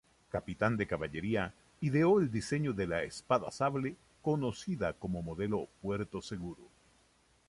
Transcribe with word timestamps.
Capitán 0.31 0.77
de 0.77 0.87
caballería, 0.87 1.53
ideó 1.79 2.19
el 2.19 2.31
diseño 2.31 2.73
de 2.73 2.87
la 2.87 3.03
espada-sable 3.03 3.95
conocida 4.23 4.93
como 4.93 5.21
modelo 5.21 5.67
Puerto-Seguro. 5.83 6.63